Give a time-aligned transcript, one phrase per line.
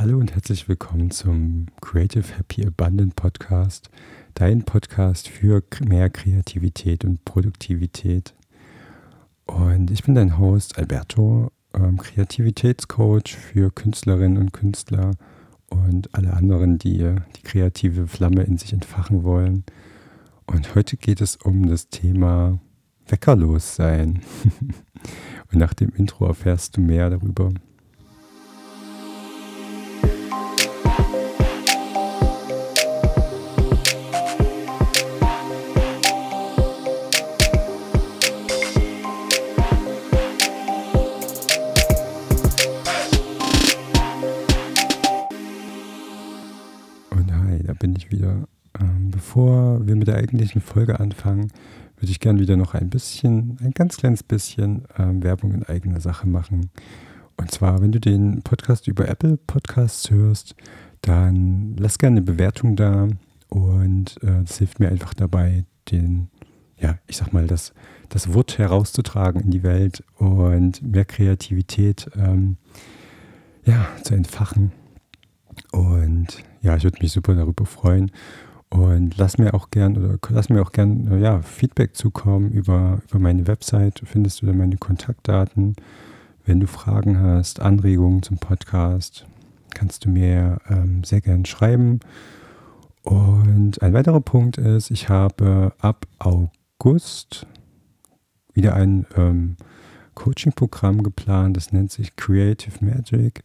[0.00, 3.90] Hallo und herzlich willkommen zum Creative Happy Abundant Podcast,
[4.34, 8.32] dein Podcast für mehr Kreativität und Produktivität.
[9.46, 15.16] Und ich bin dein Host Alberto, ähm, Kreativitätscoach für Künstlerinnen und Künstler
[15.68, 19.64] und alle anderen, die die kreative Flamme in sich entfachen wollen.
[20.46, 22.60] Und heute geht es um das Thema
[23.08, 24.22] Weckerlos sein.
[25.50, 27.50] und nach dem Intro erfährst du mehr darüber.
[49.10, 51.50] Bevor wir mit der eigentlichen Folge anfangen,
[51.96, 56.00] würde ich gerne wieder noch ein bisschen, ein ganz kleines bisschen ähm, Werbung in eigener
[56.00, 56.70] Sache machen.
[57.36, 60.54] Und zwar, wenn du den Podcast über Apple Podcasts hörst,
[61.02, 63.08] dann lass gerne eine Bewertung da
[63.48, 66.28] und äh, das hilft mir einfach dabei, den,
[66.76, 67.72] ja, ich sag mal, das,
[68.08, 72.56] das Wort herauszutragen in die Welt und mehr Kreativität ähm,
[73.64, 74.72] ja, zu entfachen.
[75.72, 78.10] Und ja, ich würde mich super darüber freuen.
[78.70, 83.00] Und lass mir auch gern oder lass mir auch gern äh, ja, Feedback zukommen über,
[83.08, 84.02] über meine Website.
[84.04, 85.74] Findest du da meine Kontaktdaten.
[86.44, 89.26] Wenn du Fragen hast, Anregungen zum Podcast,
[89.74, 92.00] kannst du mir ähm, sehr gern schreiben.
[93.02, 97.46] Und ein weiterer Punkt ist, ich habe ab August
[98.52, 99.56] wieder ein ähm,
[100.14, 101.56] Coaching-Programm geplant.
[101.56, 103.42] Das nennt sich Creative Magic.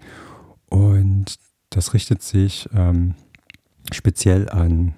[0.70, 1.38] Und
[1.76, 3.16] das richtet sich ähm,
[3.92, 4.94] speziell an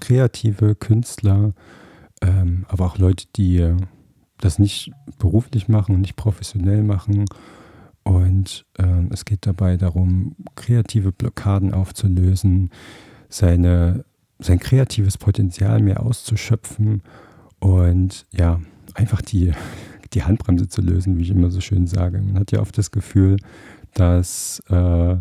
[0.00, 1.54] kreative Künstler,
[2.20, 3.76] ähm, aber auch Leute, die äh,
[4.38, 7.26] das nicht beruflich machen und nicht professionell machen.
[8.02, 12.70] Und ähm, es geht dabei darum, kreative Blockaden aufzulösen,
[13.28, 14.04] seine,
[14.40, 17.02] sein kreatives Potenzial mehr auszuschöpfen
[17.60, 18.60] und ja,
[18.94, 19.52] einfach die,
[20.12, 22.20] die Handbremse zu lösen, wie ich immer so schön sage.
[22.20, 23.36] Man hat ja oft das Gefühl,
[23.94, 25.16] dass, äh,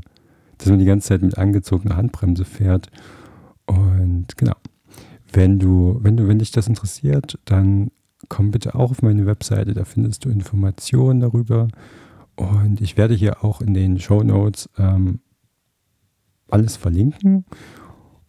[0.63, 2.90] dass man die ganze Zeit mit angezogener Handbremse fährt.
[3.66, 4.56] Und genau,
[5.34, 7.91] wenn du, wenn du, wenn dich das interessiert, dann
[8.29, 11.68] komm bitte auch auf meine Webseite, da findest du Informationen darüber.
[12.35, 15.19] Und ich werde hier auch in den Show Notes ähm,
[16.50, 17.45] alles verlinken.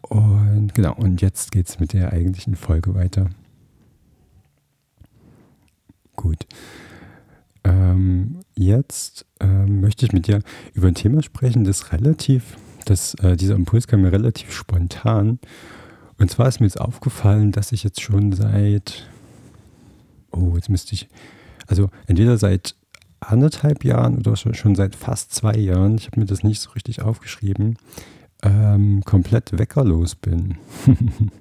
[0.01, 3.29] Und genau, und jetzt geht es mit der eigentlichen Folge weiter.
[6.17, 6.45] Gut.
[7.63, 9.25] Ähm, jetzt
[9.85, 10.41] möchte ich mit dir
[10.73, 15.39] über ein Thema sprechen, das relativ, das, äh, dieser Impuls kam mir relativ spontan.
[16.17, 19.07] Und zwar ist mir jetzt aufgefallen, dass ich jetzt schon seit,
[20.31, 21.07] oh, jetzt müsste ich,
[21.67, 22.75] also entweder seit
[23.19, 27.03] anderthalb Jahren oder schon seit fast zwei Jahren, ich habe mir das nicht so richtig
[27.03, 27.77] aufgeschrieben,
[28.41, 30.57] ähm, komplett weckerlos bin.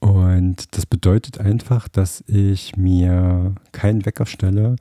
[0.00, 4.74] und das bedeutet einfach, dass ich mir keinen Wecker stelle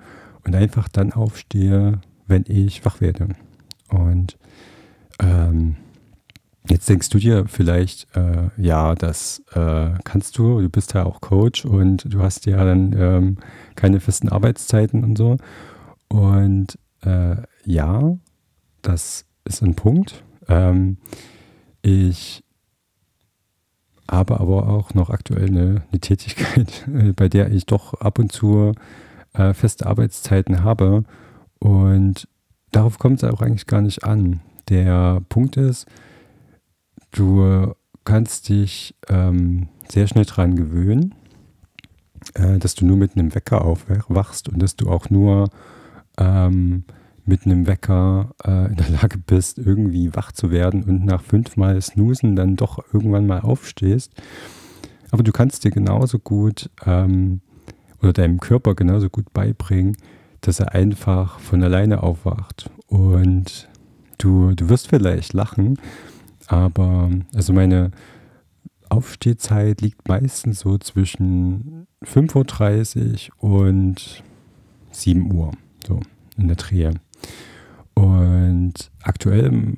[0.44, 3.30] und einfach dann aufstehe, wenn ich wach werde.
[3.90, 4.38] Und
[5.20, 5.76] ähm,
[6.70, 11.20] Jetzt denkst du dir vielleicht, äh, ja, das äh, kannst du, du bist ja auch
[11.20, 13.38] Coach und du hast ja dann ähm,
[13.76, 15.38] keine festen Arbeitszeiten und so.
[16.10, 18.16] Und äh, ja,
[18.84, 20.24] das ist ein Punkt.
[20.48, 20.98] Ähm,
[21.82, 22.44] ich
[24.10, 28.74] habe aber auch noch aktuell eine, eine Tätigkeit, bei der ich doch ab und zu
[29.34, 31.04] äh, feste Arbeitszeiten habe.
[31.60, 32.28] Und
[32.72, 34.42] darauf kommt es auch eigentlich gar nicht an.
[34.70, 35.88] Der Punkt ist,
[37.12, 41.16] Du kannst dich ähm, sehr schnell daran gewöhnen,
[42.36, 45.50] äh, dass du nur mit einem Wecker aufwachst und dass du auch nur
[46.18, 46.84] ähm,
[47.26, 51.82] mit einem Wecker äh, in der Lage bist, irgendwie wach zu werden und nach fünfmal
[51.82, 54.14] Snoosen dann doch irgendwann mal aufstehst.
[55.12, 57.42] Aber du kannst dir genauso gut ähm,
[58.02, 59.98] oder deinem Körper genauso gut beibringen,
[60.42, 62.70] dass er einfach von alleine aufwacht.
[62.88, 63.70] Und
[64.18, 65.78] du, du wirst vielleicht lachen,
[66.48, 67.92] aber also meine
[68.90, 74.24] Aufstehzeit liegt meistens so zwischen 5.30 Uhr und
[74.92, 75.52] 7 Uhr,
[75.86, 76.00] so
[76.38, 76.94] in der Drehe.
[77.94, 79.78] Und aktuell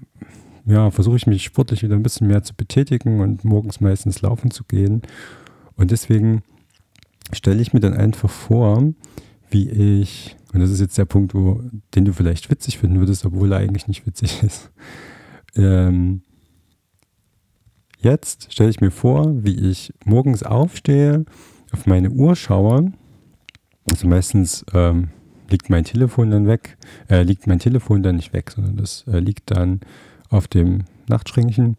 [0.65, 4.51] ja, versuche ich mich sportlich wieder ein bisschen mehr zu betätigen und morgens meistens laufen
[4.51, 5.01] zu gehen.
[5.75, 6.43] Und deswegen
[7.33, 8.83] stelle ich mir dann einfach vor,
[9.51, 11.61] wie ich, und das ist jetzt der Punkt, wo,
[11.95, 14.71] den du vielleicht witzig finden würdest, obwohl er eigentlich nicht witzig ist,
[15.55, 16.21] ähm,
[18.01, 21.23] Jetzt stelle ich mir vor, wie ich morgens aufstehe,
[21.71, 22.93] auf meine Uhr schaue.
[23.87, 25.09] Also meistens ähm,
[25.51, 26.77] liegt mein Telefon dann weg,
[27.09, 29.81] äh, liegt mein Telefon dann nicht weg, sondern das äh, liegt dann
[30.29, 31.77] auf dem Nachtschränkchen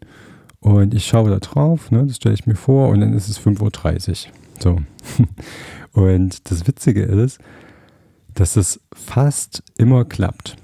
[0.61, 3.37] und ich schaue da drauf, ne, das stelle ich mir vor und dann ist es
[3.37, 4.33] 5.30 Uhr.
[4.59, 4.77] So.
[5.91, 7.39] Und das Witzige ist,
[8.33, 10.55] dass es fast immer klappt.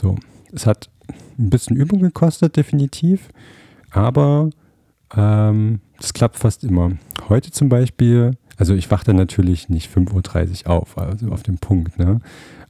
[0.00, 0.16] So.
[0.52, 0.90] Es hat
[1.38, 3.28] ein bisschen Übung gekostet, definitiv,
[3.90, 4.50] aber
[5.16, 6.92] ähm, das klappt fast immer.
[7.28, 11.98] Heute zum Beispiel, also ich dann natürlich nicht 5.30 Uhr auf, also auf dem Punkt,
[11.98, 12.20] ne?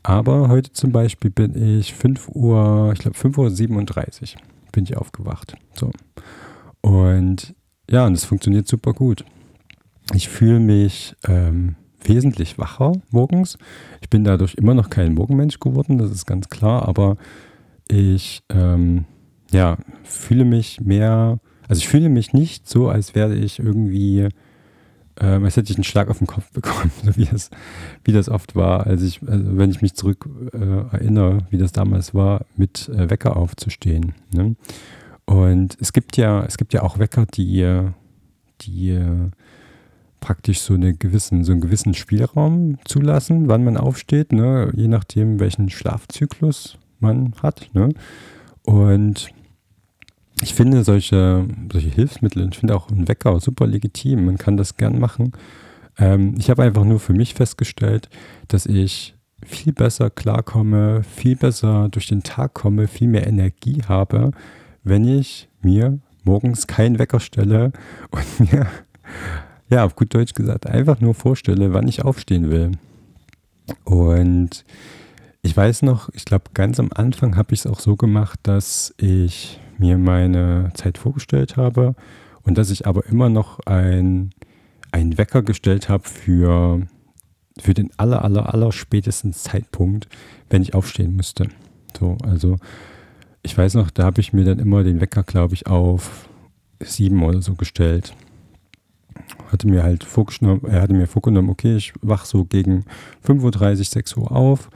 [0.02, 4.40] Aber heute zum Beispiel bin ich 5 Uhr, ich glaube 5.37 Uhr
[4.70, 5.56] bin ich aufgewacht.
[5.74, 5.90] So.
[6.82, 7.54] Und
[7.88, 9.24] ja, und es funktioniert super gut.
[10.12, 11.76] Ich fühle mich ähm,
[12.08, 13.58] wesentlich wacher morgens.
[14.00, 17.16] Ich bin dadurch immer noch kein Morgenmensch geworden, das ist ganz klar, aber
[17.88, 19.04] ich ähm,
[19.50, 24.28] ja, fühle mich mehr, also ich fühle mich nicht so, als wäre ich irgendwie,
[25.20, 27.50] ähm, als hätte ich einen Schlag auf den Kopf bekommen, so wie das,
[28.04, 31.72] wie das oft war, als ich, also wenn ich mich zurück äh, erinnere, wie das
[31.72, 34.14] damals war, mit äh, Wecker aufzustehen.
[34.32, 34.56] Ne?
[35.26, 37.80] Und es gibt ja, es gibt ja auch Wecker, die,
[38.60, 39.00] die
[40.24, 44.72] praktisch so, eine gewissen, so einen gewissen Spielraum zulassen, wann man aufsteht, ne?
[44.74, 47.68] je nachdem, welchen Schlafzyklus man hat.
[47.74, 47.90] Ne?
[48.62, 49.28] Und
[50.40, 54.78] ich finde solche, solche Hilfsmittel, ich finde auch ein Wecker super legitim, man kann das
[54.78, 55.32] gern machen.
[55.98, 58.08] Ähm, ich habe einfach nur für mich festgestellt,
[58.48, 64.30] dass ich viel besser klarkomme, viel besser durch den Tag komme, viel mehr Energie habe,
[64.84, 67.72] wenn ich mir morgens keinen Wecker stelle
[68.10, 68.66] und mir,
[69.70, 72.72] ja, auf gut Deutsch gesagt, einfach nur vorstelle, wann ich aufstehen will.
[73.84, 74.64] Und
[75.42, 78.94] ich weiß noch, ich glaube, ganz am Anfang habe ich es auch so gemacht, dass
[78.98, 81.94] ich mir meine Zeit vorgestellt habe
[82.42, 84.30] und dass ich aber immer noch ein,
[84.92, 86.86] einen Wecker gestellt habe für,
[87.58, 90.08] für den aller, aller, aller spätesten Zeitpunkt,
[90.50, 91.48] wenn ich aufstehen müsste.
[91.98, 92.56] So, also
[93.42, 96.28] ich weiß noch, da habe ich mir dann immer den Wecker, glaube ich, auf
[96.80, 98.14] sieben oder so gestellt.
[99.54, 102.84] Hatte mir halt vorgenommen, er hatte mir vorgenommen, okay, ich wach so gegen
[103.26, 104.68] 5.30 Uhr, 6 Uhr auf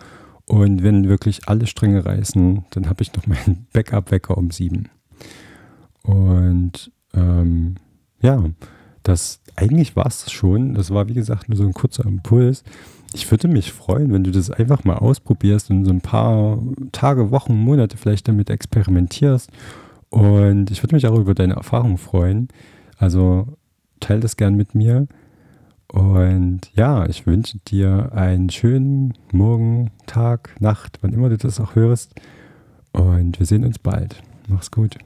[0.46, 4.88] und wenn wirklich alle Stränge reißen, dann habe ich noch meinen Backup-Wecker um sieben.
[6.02, 7.74] Und ähm,
[8.22, 8.42] ja,
[9.02, 10.74] das eigentlich war es schon.
[10.74, 12.62] Das war wie gesagt nur so ein kurzer Impuls
[13.14, 16.58] ich würde mich freuen, wenn du das einfach mal ausprobierst und so ein paar
[16.92, 19.50] Tage, Wochen, Monate vielleicht damit experimentierst.
[20.10, 22.48] Und ich würde mich auch über deine Erfahrung freuen.
[22.98, 23.46] Also
[24.08, 25.06] teile das gern mit mir.
[25.88, 31.74] Und ja, ich wünsche dir einen schönen Morgen, Tag, Nacht, wann immer du das auch
[31.74, 32.14] hörst.
[32.92, 34.22] Und wir sehen uns bald.
[34.48, 34.98] Mach's gut.